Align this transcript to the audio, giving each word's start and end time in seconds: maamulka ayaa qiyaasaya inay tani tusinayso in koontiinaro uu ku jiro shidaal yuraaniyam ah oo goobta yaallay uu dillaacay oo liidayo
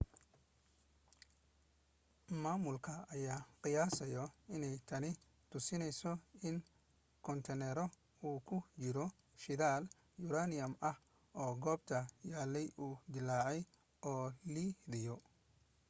maamulka 2.43 2.93
ayaa 3.15 3.45
qiyaasaya 3.61 4.23
inay 4.55 4.75
tani 4.89 5.09
tusinayso 5.49 6.11
in 6.47 6.55
koontiinaro 7.25 7.85
uu 8.27 8.37
ku 8.47 8.57
jiro 8.81 9.05
shidaal 9.43 9.83
yuraaniyam 10.21 10.73
ah 10.89 10.97
oo 11.43 11.51
goobta 11.63 11.99
yaallay 12.31 12.67
uu 12.85 12.93
dillaacay 13.13 13.59
oo 14.11 14.25
liidayo 14.53 15.15